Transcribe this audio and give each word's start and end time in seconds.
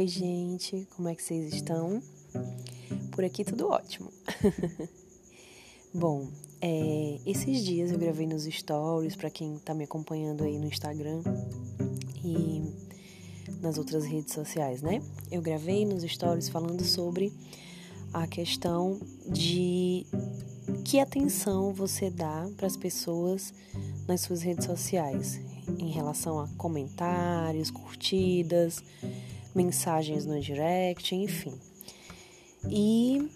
Oi, 0.00 0.08
gente, 0.08 0.88
como 0.96 1.10
é 1.10 1.14
que 1.14 1.22
vocês 1.22 1.52
estão? 1.52 2.02
Por 3.12 3.22
aqui 3.22 3.44
tudo 3.44 3.68
ótimo. 3.68 4.10
Bom, 5.92 6.26
é, 6.58 7.20
esses 7.26 7.62
dias 7.62 7.92
eu 7.92 7.98
gravei 7.98 8.26
nos 8.26 8.44
stories 8.44 9.14
para 9.14 9.28
quem 9.28 9.58
tá 9.58 9.74
me 9.74 9.84
acompanhando 9.84 10.42
aí 10.42 10.58
no 10.58 10.64
Instagram 10.64 11.22
e 12.24 12.62
nas 13.60 13.76
outras 13.76 14.06
redes 14.06 14.32
sociais, 14.32 14.80
né? 14.80 15.02
Eu 15.30 15.42
gravei 15.42 15.84
nos 15.84 16.02
stories 16.02 16.48
falando 16.48 16.82
sobre 16.82 17.30
a 18.10 18.26
questão 18.26 18.98
de 19.28 20.06
que 20.82 20.98
atenção 20.98 21.74
você 21.74 22.08
dá 22.08 22.48
para 22.56 22.66
as 22.66 22.74
pessoas 22.74 23.52
nas 24.08 24.22
suas 24.22 24.40
redes 24.40 24.64
sociais 24.64 25.38
em 25.78 25.90
relação 25.90 26.40
a 26.40 26.48
comentários, 26.56 27.70
curtidas, 27.70 28.82
mensagens 29.54 30.26
no 30.26 30.40
direct, 30.40 31.14
enfim. 31.14 31.58
E 32.68 33.28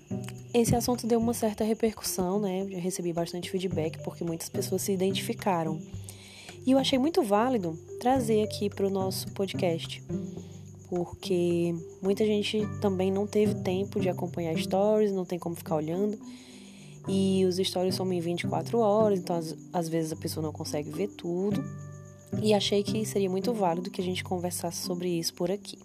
esse 0.53 0.77
assunto 0.77 1.07
deu 1.07 1.19
uma 1.19 1.33
certa 1.33 1.65
repercussão, 1.65 2.41
né? 2.41 2.67
Eu 2.71 2.81
recebi 2.81 3.13
bastante 3.13 3.51
feedback 3.51 4.03
porque 4.03 4.23
muitas 4.23 4.49
pessoas 4.49 4.83
se 4.83 4.93
identificaram. 4.93 5.81
E 6.67 6.73
eu 6.73 6.79
achei 6.79 6.99
muito 6.99 7.23
válido 7.23 7.79
trazer 8.01 8.43
aqui 8.43 8.71
para 8.71 8.87
o 8.87 8.91
nosso 8.91 9.31
podcast, 9.33 10.03
porque 10.89 11.75
muita 12.03 12.25
gente 12.25 12.63
também 12.81 13.11
não 13.11 13.27
teve 13.27 13.55
tempo 13.57 14.01
de 14.01 14.09
acompanhar 14.09 14.57
stories, 14.57 15.13
não 15.13 15.25
tem 15.25 15.39
como 15.39 15.55
ficar 15.55 15.77
olhando. 15.77 16.19
E 17.07 17.45
os 17.45 17.57
stories 17.57 17.95
são 17.95 18.11
em 18.11 18.21
24 18.21 18.79
horas, 18.79 19.19
então 19.19 19.37
às, 19.37 19.55
às 19.73 19.89
vezes 19.91 20.13
a 20.13 20.17
pessoa 20.17 20.43
não 20.43 20.53
consegue 20.53 20.91
ver 20.91 21.09
tudo. 21.09 21.63
E 22.43 22.53
achei 22.53 22.83
que 22.83 23.05
seria 23.05 23.31
muito 23.31 23.53
válido 23.53 23.91
que 23.91 24.01
a 24.01 24.05
gente 24.05 24.23
conversasse 24.23 24.79
sobre 24.79 25.09
isso 25.09 25.35
por 25.35 25.51
aqui. 25.51 25.79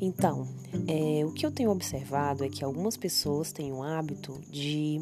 Então, 0.00 0.48
é, 0.88 1.24
o 1.24 1.32
que 1.32 1.44
eu 1.44 1.50
tenho 1.50 1.70
observado 1.70 2.44
é 2.44 2.48
que 2.48 2.64
algumas 2.64 2.96
pessoas 2.96 3.52
têm 3.52 3.72
o 3.72 3.82
hábito 3.82 4.40
de 4.50 5.00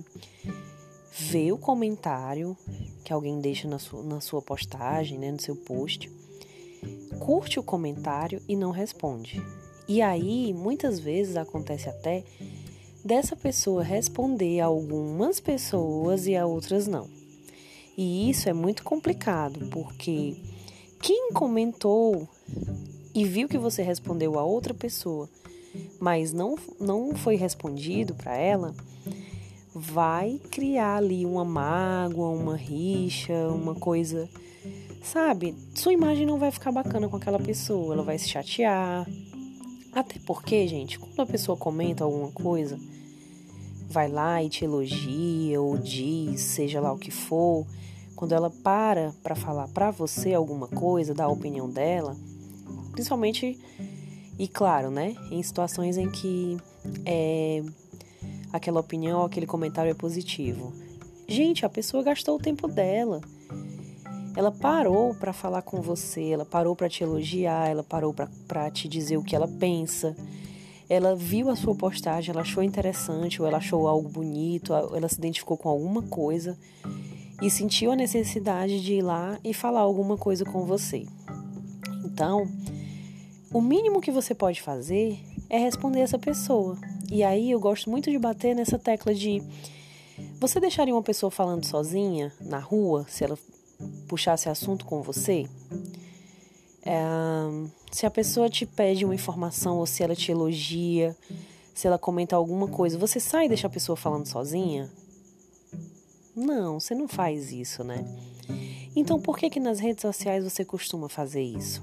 ver 1.30 1.52
o 1.52 1.58
comentário 1.58 2.56
que 3.04 3.12
alguém 3.12 3.40
deixa 3.40 3.68
na 3.68 3.78
sua, 3.78 4.02
na 4.02 4.20
sua 4.20 4.42
postagem, 4.42 5.18
né, 5.18 5.30
no 5.30 5.40
seu 5.40 5.56
post, 5.56 6.10
curte 7.18 7.58
o 7.58 7.62
comentário 7.62 8.42
e 8.48 8.54
não 8.54 8.70
responde. 8.70 9.42
E 9.86 10.02
aí, 10.02 10.52
muitas 10.52 10.98
vezes 10.98 11.36
acontece 11.36 11.88
até 11.88 12.24
dessa 13.04 13.34
pessoa 13.34 13.82
responder 13.82 14.60
a 14.60 14.66
algumas 14.66 15.40
pessoas 15.40 16.26
e 16.26 16.36
a 16.36 16.44
outras 16.44 16.86
não. 16.86 17.17
E 17.98 18.30
isso 18.30 18.48
é 18.48 18.52
muito 18.52 18.84
complicado, 18.84 19.66
porque 19.72 20.36
quem 21.02 21.32
comentou 21.32 22.28
e 23.12 23.24
viu 23.24 23.48
que 23.48 23.58
você 23.58 23.82
respondeu 23.82 24.38
a 24.38 24.44
outra 24.44 24.72
pessoa, 24.72 25.28
mas 25.98 26.32
não, 26.32 26.54
não 26.78 27.16
foi 27.16 27.34
respondido 27.34 28.14
para 28.14 28.36
ela, 28.36 28.72
vai 29.74 30.40
criar 30.48 30.98
ali 30.98 31.26
uma 31.26 31.44
mágoa, 31.44 32.28
uma 32.28 32.56
rixa, 32.56 33.48
uma 33.48 33.74
coisa. 33.74 34.28
Sabe? 35.02 35.56
Sua 35.74 35.92
imagem 35.92 36.24
não 36.24 36.38
vai 36.38 36.52
ficar 36.52 36.70
bacana 36.70 37.08
com 37.08 37.16
aquela 37.16 37.40
pessoa, 37.40 37.94
ela 37.94 38.04
vai 38.04 38.16
se 38.16 38.28
chatear. 38.28 39.08
Até 39.92 40.20
porque, 40.24 40.68
gente, 40.68 41.00
quando 41.00 41.18
a 41.18 41.26
pessoa 41.26 41.58
comenta 41.58 42.04
alguma 42.04 42.30
coisa, 42.30 42.78
vai 43.88 44.08
lá 44.08 44.42
e 44.42 44.48
te 44.48 44.64
elogia 44.64 45.60
ou 45.60 45.78
diz, 45.78 46.40
seja 46.40 46.80
lá 46.80 46.92
o 46.92 46.98
que 46.98 47.10
for, 47.10 47.66
quando 48.14 48.32
ela 48.32 48.50
para 48.50 49.12
para 49.22 49.34
falar 49.34 49.68
para 49.68 49.90
você 49.90 50.34
alguma 50.34 50.68
coisa, 50.68 51.14
dar 51.14 51.24
a 51.24 51.28
opinião 51.28 51.68
dela, 51.70 52.16
principalmente 52.92 53.58
e 54.38 54.46
claro, 54.46 54.90
né, 54.90 55.16
em 55.30 55.42
situações 55.42 55.96
em 55.96 56.10
que 56.10 56.58
é, 57.04 57.62
aquela 58.52 58.80
opinião, 58.80 59.24
aquele 59.24 59.46
comentário 59.46 59.90
é 59.90 59.94
positivo. 59.94 60.72
Gente, 61.26 61.66
a 61.66 61.68
pessoa 61.68 62.02
gastou 62.02 62.36
o 62.36 62.38
tempo 62.38 62.68
dela. 62.68 63.20
Ela 64.36 64.52
parou 64.52 65.14
para 65.14 65.32
falar 65.32 65.62
com 65.62 65.82
você, 65.82 66.30
ela 66.30 66.44
parou 66.44 66.76
para 66.76 66.88
te 66.88 67.02
elogiar, 67.02 67.68
ela 67.68 67.82
parou 67.82 68.14
para 68.14 68.70
te 68.70 68.88
dizer 68.88 69.16
o 69.16 69.24
que 69.24 69.34
ela 69.34 69.48
pensa 69.48 70.14
ela 70.88 71.14
viu 71.14 71.50
a 71.50 71.56
sua 71.56 71.74
postagem, 71.74 72.32
ela 72.32 72.40
achou 72.40 72.62
interessante, 72.62 73.40
ou 73.40 73.46
ela 73.46 73.58
achou 73.58 73.86
algo 73.86 74.08
bonito, 74.08 74.72
ela 74.72 75.08
se 75.08 75.18
identificou 75.18 75.56
com 75.56 75.68
alguma 75.68 76.02
coisa 76.02 76.58
e 77.42 77.50
sentiu 77.50 77.92
a 77.92 77.96
necessidade 77.96 78.82
de 78.82 78.94
ir 78.94 79.02
lá 79.02 79.38
e 79.44 79.52
falar 79.52 79.80
alguma 79.80 80.16
coisa 80.16 80.44
com 80.44 80.64
você. 80.64 81.06
Então, 82.04 82.48
o 83.52 83.60
mínimo 83.60 84.00
que 84.00 84.10
você 84.10 84.34
pode 84.34 84.62
fazer 84.62 85.18
é 85.48 85.58
responder 85.58 86.00
essa 86.00 86.18
pessoa. 86.18 86.76
E 87.10 87.22
aí 87.22 87.50
eu 87.50 87.60
gosto 87.60 87.90
muito 87.90 88.10
de 88.10 88.18
bater 88.18 88.54
nessa 88.54 88.78
tecla 88.78 89.14
de 89.14 89.42
você 90.40 90.58
deixaria 90.58 90.94
uma 90.94 91.02
pessoa 91.02 91.30
falando 91.30 91.64
sozinha 91.64 92.32
na 92.40 92.58
rua 92.58 93.06
se 93.08 93.24
ela 93.24 93.38
puxasse 94.08 94.48
assunto 94.48 94.84
com 94.84 95.00
você? 95.02 95.46
É, 96.90 97.68
se 97.92 98.06
a 98.06 98.10
pessoa 98.10 98.48
te 98.48 98.64
pede 98.64 99.04
uma 99.04 99.14
informação 99.14 99.76
ou 99.76 99.84
se 99.84 100.02
ela 100.02 100.16
te 100.16 100.32
elogia, 100.32 101.14
se 101.74 101.86
ela 101.86 101.98
comenta 101.98 102.34
alguma 102.34 102.66
coisa, 102.66 102.96
você 102.96 103.20
sai 103.20 103.44
e 103.44 103.48
deixa 103.48 103.66
a 103.66 103.70
pessoa 103.70 103.94
falando 103.94 104.24
sozinha? 104.24 104.90
Não, 106.34 106.80
você 106.80 106.94
não 106.94 107.06
faz 107.06 107.52
isso, 107.52 107.84
né? 107.84 108.06
Então 108.96 109.20
por 109.20 109.36
que 109.36 109.50
que 109.50 109.60
nas 109.60 109.78
redes 109.78 110.00
sociais 110.00 110.42
você 110.42 110.64
costuma 110.64 111.10
fazer 111.10 111.42
isso? 111.42 111.82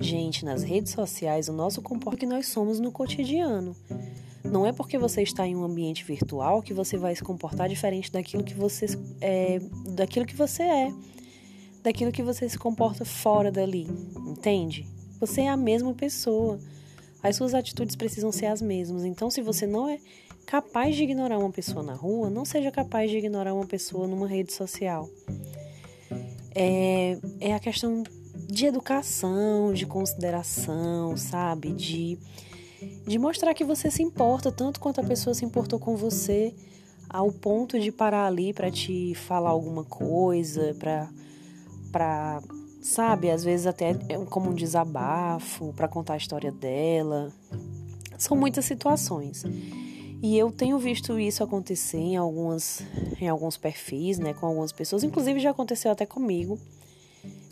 Gente, 0.00 0.44
nas 0.44 0.64
redes 0.64 0.90
sociais 0.92 1.48
o 1.48 1.52
nosso 1.52 1.80
comportamento 1.80 2.16
é 2.16 2.18
que 2.18 2.26
nós 2.26 2.48
somos 2.48 2.80
no 2.80 2.90
cotidiano. 2.90 3.76
Não 4.42 4.66
é 4.66 4.72
porque 4.72 4.98
você 4.98 5.22
está 5.22 5.46
em 5.46 5.54
um 5.54 5.62
ambiente 5.62 6.02
virtual 6.02 6.62
que 6.62 6.74
você 6.74 6.96
vai 6.96 7.14
se 7.14 7.22
comportar 7.22 7.68
diferente 7.68 8.10
daquilo 8.10 8.42
que 8.42 8.54
você 8.54 8.86
é, 9.20 9.60
daquilo 9.94 10.26
que 10.26 10.34
você 10.34 10.64
é 10.64 10.92
daquilo 11.84 12.10
que 12.10 12.22
você 12.22 12.48
se 12.48 12.58
comporta 12.58 13.04
fora 13.04 13.52
dali, 13.52 13.86
entende? 14.26 14.88
Você 15.20 15.42
é 15.42 15.48
a 15.48 15.56
mesma 15.56 15.92
pessoa. 15.92 16.58
As 17.22 17.36
suas 17.36 17.52
atitudes 17.54 17.94
precisam 17.94 18.32
ser 18.32 18.46
as 18.46 18.62
mesmas. 18.62 19.04
Então, 19.04 19.30
se 19.30 19.42
você 19.42 19.66
não 19.66 19.86
é 19.88 19.98
capaz 20.46 20.96
de 20.96 21.02
ignorar 21.02 21.38
uma 21.38 21.50
pessoa 21.50 21.82
na 21.82 21.94
rua, 21.94 22.30
não 22.30 22.44
seja 22.44 22.70
capaz 22.70 23.10
de 23.10 23.18
ignorar 23.18 23.52
uma 23.52 23.66
pessoa 23.66 24.06
numa 24.06 24.26
rede 24.26 24.52
social. 24.52 25.08
É, 26.54 27.18
é 27.38 27.54
a 27.54 27.60
questão 27.60 28.02
de 28.48 28.66
educação, 28.66 29.72
de 29.74 29.84
consideração, 29.84 31.16
sabe? 31.18 31.72
De, 31.72 32.18
de 33.06 33.18
mostrar 33.18 33.52
que 33.52 33.64
você 33.64 33.90
se 33.90 34.02
importa 34.02 34.50
tanto 34.50 34.80
quanto 34.80 35.00
a 35.00 35.04
pessoa 35.04 35.34
se 35.34 35.44
importou 35.44 35.78
com 35.78 35.96
você, 35.96 36.54
ao 37.10 37.30
ponto 37.30 37.78
de 37.78 37.92
parar 37.92 38.26
ali 38.26 38.54
para 38.54 38.70
te 38.70 39.14
falar 39.14 39.50
alguma 39.50 39.84
coisa, 39.84 40.74
para 40.78 41.08
para, 41.94 42.42
sabe, 42.82 43.30
às 43.30 43.44
vezes 43.44 43.68
até 43.68 43.90
é 44.08 44.18
como 44.28 44.50
um 44.50 44.54
desabafo, 44.54 45.72
para 45.74 45.86
contar 45.86 46.14
a 46.14 46.16
história 46.16 46.50
dela. 46.50 47.32
São 48.18 48.36
muitas 48.36 48.64
situações. 48.64 49.44
E 50.20 50.36
eu 50.36 50.50
tenho 50.50 50.76
visto 50.76 51.16
isso 51.20 51.44
acontecer 51.44 51.98
em 51.98 52.16
algumas 52.16 52.82
em 53.20 53.28
alguns 53.28 53.56
perfis, 53.56 54.18
né, 54.18 54.34
com 54.34 54.46
algumas 54.46 54.72
pessoas, 54.72 55.04
inclusive 55.04 55.38
já 55.38 55.50
aconteceu 55.50 55.92
até 55.92 56.04
comigo 56.04 56.58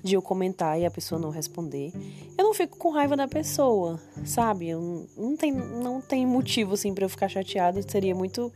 de 0.02 0.14
eu 0.16 0.22
comentar 0.22 0.80
e 0.80 0.84
a 0.84 0.90
pessoa 0.90 1.20
não 1.20 1.30
responder. 1.30 1.92
Eu 2.36 2.42
não 2.42 2.52
fico 2.52 2.76
com 2.76 2.90
raiva 2.90 3.16
da 3.16 3.28
pessoa, 3.28 4.00
sabe? 4.24 4.70
Eu 4.70 5.06
não 5.16 5.36
tem 5.36 5.52
não 5.52 6.00
tem 6.00 6.26
motivo 6.26 6.74
assim 6.74 6.92
para 6.92 7.04
eu 7.04 7.08
ficar 7.08 7.28
chateada, 7.28 7.80
seria 7.88 8.14
muito 8.14 8.50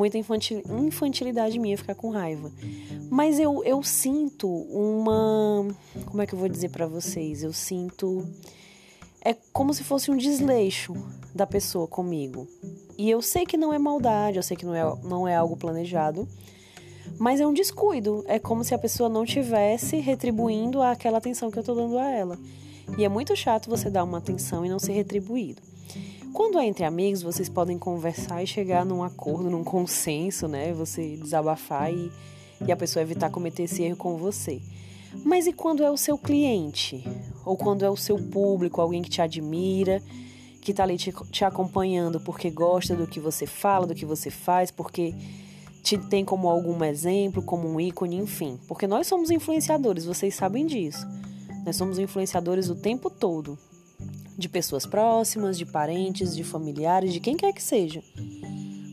muita 0.00 0.16
infantil, 0.16 0.62
infantilidade 0.86 1.58
minha 1.58 1.76
ficar 1.76 1.94
com 1.94 2.08
raiva. 2.08 2.50
Mas 3.10 3.38
eu, 3.38 3.62
eu 3.64 3.82
sinto 3.82 4.48
uma. 4.48 5.68
Como 6.06 6.22
é 6.22 6.26
que 6.26 6.34
eu 6.34 6.38
vou 6.38 6.48
dizer 6.48 6.70
para 6.70 6.86
vocês? 6.86 7.42
Eu 7.42 7.52
sinto. 7.52 8.26
É 9.22 9.34
como 9.52 9.74
se 9.74 9.84
fosse 9.84 10.10
um 10.10 10.16
desleixo 10.16 10.94
da 11.34 11.46
pessoa 11.46 11.86
comigo. 11.86 12.48
E 12.96 13.10
eu 13.10 13.20
sei 13.20 13.44
que 13.44 13.58
não 13.58 13.74
é 13.74 13.78
maldade, 13.78 14.38
eu 14.38 14.42
sei 14.42 14.56
que 14.56 14.64
não 14.64 14.74
é, 14.74 14.82
não 15.04 15.28
é 15.28 15.36
algo 15.36 15.54
planejado, 15.54 16.26
mas 17.18 17.38
é 17.38 17.46
um 17.46 17.52
descuido. 17.52 18.24
É 18.26 18.38
como 18.38 18.64
se 18.64 18.74
a 18.74 18.78
pessoa 18.78 19.10
não 19.10 19.26
tivesse 19.26 19.96
retribuindo 19.96 20.80
aquela 20.80 21.18
atenção 21.18 21.50
que 21.50 21.58
eu 21.58 21.62
tô 21.62 21.74
dando 21.74 21.98
a 21.98 22.10
ela. 22.10 22.38
E 22.96 23.04
é 23.04 23.08
muito 23.10 23.36
chato 23.36 23.68
você 23.68 23.90
dar 23.90 24.04
uma 24.04 24.18
atenção 24.18 24.64
e 24.64 24.68
não 24.70 24.78
ser 24.78 24.92
retribuído. 24.92 25.60
Quando 26.32 26.60
é 26.60 26.66
entre 26.66 26.84
amigos, 26.84 27.22
vocês 27.22 27.48
podem 27.48 27.76
conversar 27.76 28.42
e 28.42 28.46
chegar 28.46 28.84
num 28.84 29.02
acordo, 29.02 29.50
num 29.50 29.64
consenso, 29.64 30.46
né? 30.46 30.72
Você 30.72 31.16
desabafar 31.16 31.92
e, 31.92 32.10
e 32.64 32.70
a 32.70 32.76
pessoa 32.76 33.02
evitar 33.02 33.30
cometer 33.30 33.64
esse 33.64 33.82
erro 33.82 33.96
com 33.96 34.16
você. 34.16 34.62
Mas 35.24 35.48
e 35.48 35.52
quando 35.52 35.82
é 35.82 35.90
o 35.90 35.96
seu 35.96 36.16
cliente? 36.16 37.04
Ou 37.44 37.56
quando 37.56 37.84
é 37.84 37.90
o 37.90 37.96
seu 37.96 38.16
público, 38.16 38.80
alguém 38.80 39.02
que 39.02 39.10
te 39.10 39.20
admira, 39.20 40.00
que 40.60 40.70
está 40.70 40.84
ali 40.84 40.96
te, 40.96 41.12
te 41.32 41.44
acompanhando 41.44 42.20
porque 42.20 42.48
gosta 42.48 42.94
do 42.94 43.08
que 43.08 43.18
você 43.18 43.44
fala, 43.44 43.88
do 43.88 43.94
que 43.94 44.06
você 44.06 44.30
faz, 44.30 44.70
porque 44.70 45.12
te 45.82 45.98
tem 45.98 46.24
como 46.24 46.48
algum 46.48 46.84
exemplo, 46.84 47.42
como 47.42 47.68
um 47.68 47.80
ícone, 47.80 48.16
enfim. 48.16 48.56
Porque 48.68 48.86
nós 48.86 49.08
somos 49.08 49.32
influenciadores, 49.32 50.04
vocês 50.04 50.36
sabem 50.36 50.64
disso. 50.64 51.04
Nós 51.66 51.74
somos 51.74 51.98
influenciadores 51.98 52.70
o 52.70 52.76
tempo 52.76 53.10
todo 53.10 53.58
de 54.40 54.48
pessoas 54.48 54.86
próximas, 54.86 55.56
de 55.56 55.64
parentes, 55.64 56.34
de 56.34 56.42
familiares, 56.42 57.12
de 57.12 57.20
quem 57.20 57.36
quer 57.36 57.52
que 57.52 57.62
seja. 57.62 58.02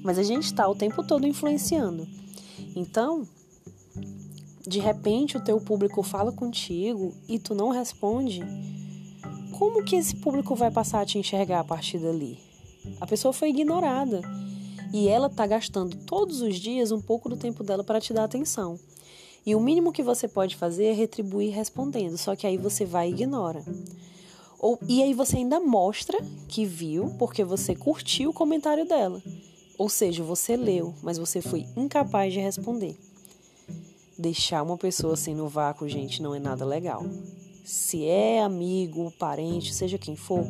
Mas 0.03 0.19
a 0.19 0.23
gente 0.23 0.43
está 0.43 0.67
o 0.67 0.75
tempo 0.75 1.03
todo 1.03 1.25
influenciando. 1.25 2.07
Então, 2.75 3.27
de 4.67 4.79
repente 4.79 5.37
o 5.37 5.43
teu 5.43 5.59
público 5.59 6.03
fala 6.03 6.31
contigo 6.31 7.13
e 7.27 7.39
tu 7.39 7.55
não 7.55 7.69
responde, 7.69 8.43
como 9.57 9.83
que 9.83 9.95
esse 9.95 10.15
público 10.17 10.53
vai 10.55 10.69
passar 10.69 11.01
a 11.01 11.05
te 11.05 11.17
enxergar 11.17 11.61
a 11.61 11.63
partir 11.63 11.97
dali? 11.97 12.37
A 13.01 13.07
pessoa 13.07 13.33
foi 13.33 13.49
ignorada 13.49 14.21
e 14.93 15.07
ela 15.07 15.29
tá 15.29 15.47
gastando 15.47 15.97
todos 16.05 16.41
os 16.41 16.55
dias 16.57 16.91
um 16.91 17.01
pouco 17.01 17.29
do 17.29 17.37
tempo 17.37 17.63
dela 17.63 17.83
para 17.83 17.99
te 17.99 18.13
dar 18.13 18.25
atenção. 18.25 18.77
E 19.45 19.55
o 19.55 19.59
mínimo 19.61 19.93
que 19.93 20.03
você 20.03 20.27
pode 20.27 20.57
fazer 20.57 20.87
é 20.87 20.93
retribuir 20.93 21.53
respondendo, 21.53 22.17
só 22.17 22.35
que 22.35 22.45
aí 22.45 22.57
você 22.57 22.85
vai 22.85 23.09
e 23.09 23.13
ignora. 23.13 23.63
Ou, 24.59 24.79
e 24.87 25.03
aí 25.03 25.13
você 25.13 25.37
ainda 25.37 25.59
mostra 25.59 26.17
que 26.47 26.65
viu 26.65 27.15
porque 27.19 27.43
você 27.43 27.75
curtiu 27.75 28.31
o 28.31 28.33
comentário 28.33 28.85
dela. 28.85 29.21
Ou 29.77 29.87
seja, 29.87 30.23
você 30.23 30.57
leu, 30.57 30.93
mas 31.03 31.17
você 31.17 31.41
foi 31.41 31.67
incapaz 31.75 32.33
de 32.33 32.39
responder. 32.39 32.97
Deixar 34.17 34.63
uma 34.63 34.77
pessoa 34.77 35.13
assim 35.13 35.35
no 35.35 35.47
vácuo, 35.47 35.87
gente, 35.87 36.23
não 36.23 36.33
é 36.33 36.39
nada 36.39 36.65
legal. 36.65 37.05
Se 37.63 38.05
é 38.05 38.41
amigo, 38.41 39.13
parente, 39.19 39.73
seja 39.73 39.97
quem 39.97 40.15
for, 40.15 40.43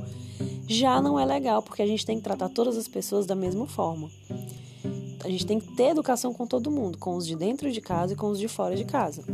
já 0.67 1.01
não 1.01 1.19
é 1.19 1.25
legal, 1.25 1.61
porque 1.61 1.81
a 1.81 1.87
gente 1.87 2.05
tem 2.05 2.17
que 2.17 2.23
tratar 2.23 2.47
todas 2.47 2.77
as 2.77 2.87
pessoas 2.87 3.25
da 3.25 3.35
mesma 3.35 3.67
forma. 3.67 4.09
A 5.25 5.29
gente 5.29 5.45
tem 5.45 5.59
que 5.59 5.75
ter 5.75 5.89
educação 5.89 6.33
com 6.33 6.47
todo 6.47 6.71
mundo, 6.71 6.97
com 6.97 7.17
os 7.17 7.27
de 7.27 7.35
dentro 7.35 7.69
de 7.69 7.81
casa 7.81 8.13
e 8.13 8.15
com 8.15 8.27
os 8.29 8.39
de 8.39 8.47
fora 8.47 8.75
de 8.77 8.85
casa. 8.85 9.25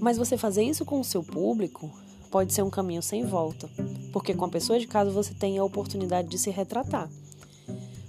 Mas 0.00 0.18
você 0.18 0.36
fazer 0.36 0.62
isso 0.62 0.84
com 0.84 1.00
o 1.00 1.04
seu 1.04 1.22
público 1.22 1.90
pode 2.30 2.52
ser 2.52 2.62
um 2.62 2.70
caminho 2.70 3.02
sem 3.02 3.24
volta, 3.24 3.70
porque 4.12 4.34
com 4.34 4.44
a 4.44 4.48
pessoa 4.48 4.78
de 4.78 4.86
casa 4.86 5.10
você 5.10 5.32
tem 5.34 5.58
a 5.58 5.64
oportunidade 5.64 6.28
de 6.28 6.38
se 6.38 6.50
retratar. 6.50 7.10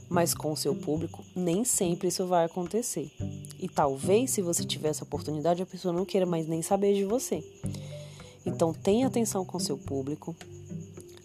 Mas 0.09 0.33
com 0.33 0.51
o 0.51 0.57
seu 0.57 0.75
público, 0.75 1.23
nem 1.35 1.63
sempre 1.63 2.09
isso 2.09 2.27
vai 2.27 2.45
acontecer. 2.45 3.11
E 3.59 3.67
talvez, 3.67 4.31
se 4.31 4.41
você 4.41 4.63
tiver 4.63 4.89
essa 4.89 5.03
oportunidade, 5.03 5.63
a 5.63 5.65
pessoa 5.65 5.93
não 5.93 6.05
queira 6.05 6.25
mais 6.25 6.47
nem 6.47 6.61
saber 6.61 6.93
de 6.93 7.05
você. 7.05 7.43
Então, 8.45 8.73
tenha 8.73 9.07
atenção 9.07 9.45
com 9.45 9.57
seu 9.57 9.77
público, 9.77 10.35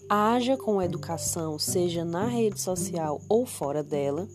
haja 0.09 0.57
com 0.57 0.81
educação, 0.81 1.59
seja 1.59 2.05
na 2.05 2.27
rede 2.27 2.61
social 2.61 3.21
ou 3.29 3.45
fora 3.45 3.83
dela, 3.83 4.27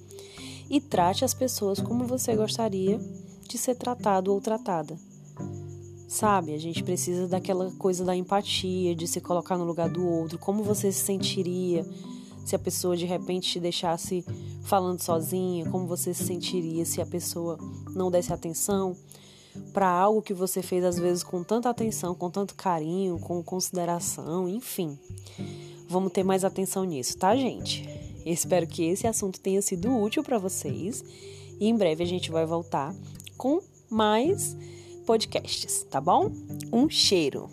e 0.69 0.81
trate 0.81 1.23
as 1.23 1.33
pessoas 1.33 1.79
como 1.79 2.05
você 2.05 2.35
gostaria 2.35 2.99
de 3.47 3.57
ser 3.57 3.75
tratado 3.75 4.31
ou 4.33 4.41
tratada. 4.41 4.97
Sabe, 6.13 6.53
a 6.53 6.59
gente 6.59 6.83
precisa 6.83 7.27
daquela 7.27 7.71
coisa 7.71 8.05
da 8.05 8.15
empatia, 8.15 8.93
de 8.93 9.07
se 9.07 9.19
colocar 9.19 9.57
no 9.57 9.63
lugar 9.63 9.89
do 9.89 10.07
outro, 10.07 10.37
como 10.37 10.61
você 10.61 10.91
se 10.91 11.03
sentiria 11.03 11.83
se 12.45 12.55
a 12.55 12.59
pessoa 12.59 12.95
de 12.95 13.03
repente 13.03 13.53
te 13.53 13.59
deixasse 13.59 14.23
falando 14.61 15.01
sozinha, 15.01 15.67
como 15.71 15.87
você 15.87 16.13
se 16.13 16.23
sentiria 16.23 16.85
se 16.85 17.01
a 17.01 17.05
pessoa 17.07 17.57
não 17.95 18.11
desse 18.11 18.31
atenção 18.31 18.95
para 19.73 19.89
algo 19.89 20.21
que 20.21 20.35
você 20.35 20.61
fez 20.61 20.85
às 20.85 20.99
vezes 20.99 21.23
com 21.23 21.43
tanta 21.43 21.67
atenção, 21.67 22.13
com 22.13 22.29
tanto 22.29 22.53
carinho, 22.53 23.17
com 23.17 23.41
consideração, 23.41 24.47
enfim. 24.47 24.95
Vamos 25.89 26.11
ter 26.11 26.23
mais 26.23 26.45
atenção 26.45 26.83
nisso, 26.83 27.17
tá, 27.17 27.35
gente? 27.35 27.89
espero 28.23 28.67
que 28.67 28.83
esse 28.83 29.07
assunto 29.07 29.39
tenha 29.39 29.63
sido 29.63 29.91
útil 29.99 30.21
para 30.21 30.37
vocês 30.37 31.03
e 31.59 31.67
em 31.67 31.75
breve 31.75 32.03
a 32.03 32.07
gente 32.07 32.29
vai 32.29 32.45
voltar 32.45 32.93
com 33.35 33.59
mais 33.89 34.55
podcasts, 35.05 35.83
tá 35.89 36.01
bom? 36.01 36.31
Um 36.71 36.89
cheiro. 36.89 37.49